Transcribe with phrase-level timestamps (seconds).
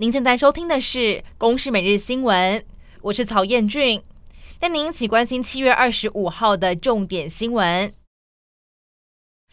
[0.00, 0.98] 您现在收听的是
[1.36, 2.58] 《公视每日新闻》，
[3.02, 4.02] 我是曹彦俊，
[4.58, 7.92] 带您一起关心七月二十五号的重点新闻。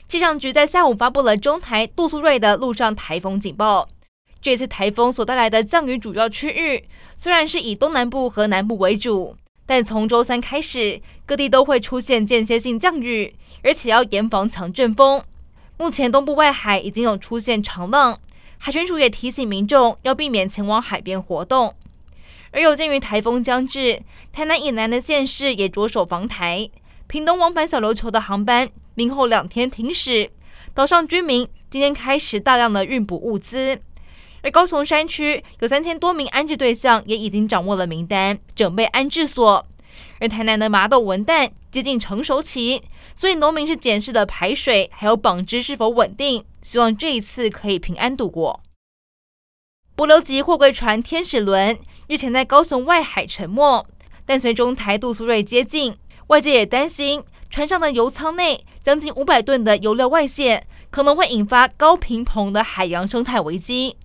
[0.08, 3.90] 气象局在下午发布了中台杜苏芮的陆上台风警报。
[4.42, 6.88] 这次台风所带来的降雨主要区域，
[7.18, 15.22] 虽然是以东南部和南部为主，但从周三开始，各地都会出现间歇性降雨，而且要严防强阵风。
[15.78, 18.22] 目前东部外海已经有出现长浪。
[18.58, 21.74] 海巡署也提醒民众要避免前往海边活动，
[22.52, 24.02] 而有鉴于台风将至，
[24.34, 26.70] 台南以南的县市也着手防台。
[27.08, 30.30] 屏东往返小琉球的航班明后两天停驶，
[30.74, 33.80] 岛上居民今天开始大量的运补物资。
[34.44, 39.66] 而高雄山区有三千多名安置对象也已经掌握了名单，准备安置所。
[40.20, 42.82] 而台南的麻豆文旦接近成熟期，
[43.16, 48.62] 所以农民是检视的排水还有绑织是否稳定，希望这一次可以平安度过。
[49.96, 53.86] 帛琉级货柜船天使轮日前在高雄外海沉没，
[54.26, 55.96] 但随中台杜苏瑞接近，
[56.28, 63.98] 外界也担心船上的油舱内将近五百吨的油料外泄，可能会引发高频膨的海洋生态危机。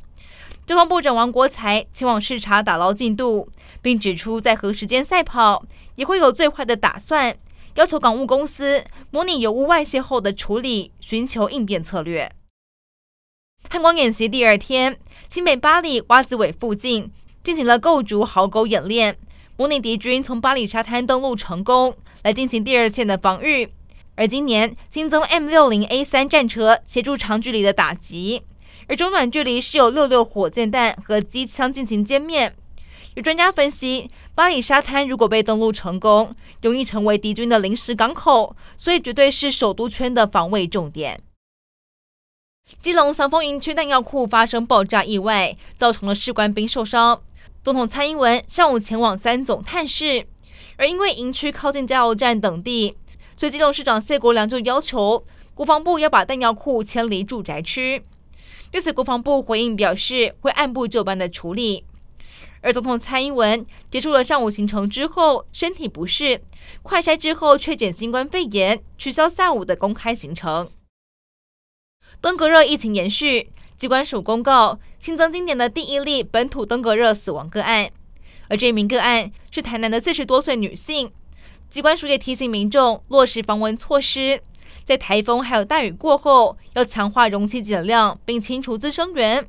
[0.72, 3.46] 交通部长王国材前往视察打捞进度，
[3.82, 7.36] 并指出在核时间赛跑也会有最坏的打算，
[7.74, 12.32] 要求港务公司模拟油污外泄后的处理，寻求应变策略。
[13.68, 17.12] 汉光演习第二天，新北八里洼子尾附近
[17.44, 19.18] 进行了构筑壕沟演练，
[19.58, 23.68] 模拟敌军从八里沙滩登陆成功，来进行第二线的防御。
[24.14, 28.44] 而今年新增 M 六零 A 三战车协助长距离的打击。
[28.88, 32.54] 而中短距离是由六六火箭弹和机枪进行歼灭。
[33.14, 41.20] 有专家分析，巴里沙滩如果被登陆成功，容易成为敌军的临时港口，所以绝对是首都圈的防卫重点。
[42.80, 47.20] 基隆祥丰营区弹药库发生爆炸意外，造成了士官兵受伤。
[47.62, 50.26] 总统蔡英文上午前往三总探视，
[50.76, 52.96] 而因为营区靠近加油站等地，
[53.36, 55.22] 所以基隆市长谢国梁就要求
[55.52, 58.02] 国防部要把弹药库迁离住宅区。
[58.72, 61.84] 对此，国防部回应表示会按部就班的处理。
[62.62, 66.40] 而总统蔡英文结束了上午行程之后，身体不适，
[66.82, 70.70] 快筛之后确诊新冠肺炎，取消下午的公开行程。
[72.22, 77.90] 登革热疫情延续，机关署公告新增今年的第一例本土登革热死亡个案，
[78.48, 81.12] 而这名个案是台南的四十多岁女性。
[81.68, 84.40] 机关署也提醒民众落实防蚊措施。
[84.84, 89.46] 在台风还有大雨过后，要强化容器减量，并清除滋生源。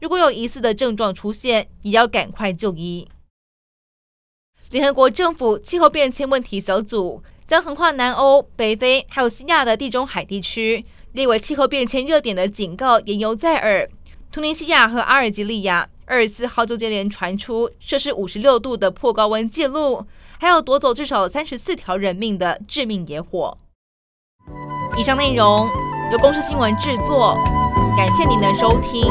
[0.00, 3.06] 如果有疑似的症状出现，也要赶快就医。
[4.70, 13.90] 联合国政府气候变迁问题小组将横跨南欧、北非还有西亚的地中海地区列为气候变迁热点的警告言犹在耳。
[14.30, 20.06] 突尼西亚和阿尔及利亚二十四号就接连传出摄氏五十六度的破高温记录，
[20.38, 23.58] 还有夺走至少三十四条人命的致命野火。
[25.00, 25.66] 以上内容
[26.12, 27.34] 由公司新闻制作，
[27.96, 29.10] 感谢您的收听。